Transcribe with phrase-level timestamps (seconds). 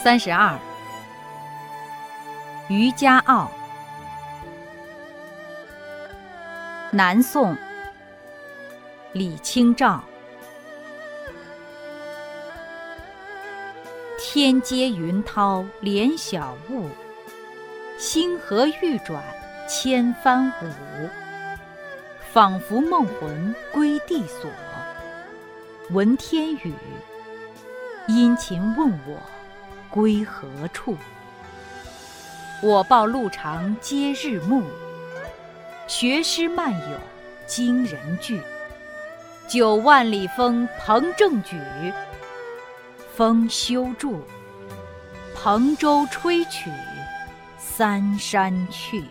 [0.00, 0.56] 三十二，
[2.68, 3.50] 渔家傲。
[6.92, 7.56] 南宋，
[9.12, 10.00] 李清照。
[14.20, 16.88] 天接云涛连晓雾，
[17.98, 19.20] 星河欲转
[19.68, 21.08] 千帆舞。
[22.32, 24.48] 仿佛梦魂归地所，
[25.90, 26.72] 闻天语，
[28.06, 29.20] 殷勤问我
[29.90, 30.96] 归何处？
[32.60, 34.64] 我报路长皆日暮，
[35.86, 36.98] 学诗漫有
[37.46, 38.40] 惊人句。
[39.46, 41.56] 九万里风鹏正举，
[43.14, 44.20] 风休住，
[45.34, 46.70] 蓬舟吹取
[47.58, 49.04] 三山去。